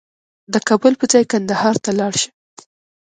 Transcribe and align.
د 0.53 0.55
کابل 0.67 0.93
په 0.99 1.05
ځای 1.11 1.23
کندهار 1.31 1.75
ته 1.83 1.91
لاړ 1.99 2.13
شه 2.21 2.29